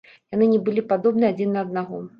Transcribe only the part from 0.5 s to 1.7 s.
не былі падобны адзін на